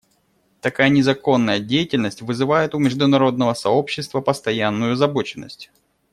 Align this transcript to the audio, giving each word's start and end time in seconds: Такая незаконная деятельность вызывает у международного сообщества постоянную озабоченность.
Такая 0.61 0.89
незаконная 0.89 1.59
деятельность 1.59 2.23
вызывает 2.23 2.73
у 2.73 2.79
международного 2.79 3.53
сообщества 3.53 4.19
постоянную 4.19 4.93
озабоченность. 4.93 5.69